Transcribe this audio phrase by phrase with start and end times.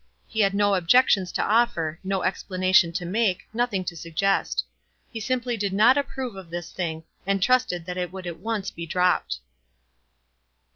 [0.27, 4.63] He had no objections to offer, no explanation to make, nothing to suggest.
[5.11, 8.71] He simply did not approve of this thing, and trusted that it would at once
[8.71, 9.41] be dropped.